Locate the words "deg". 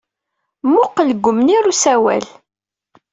1.11-1.27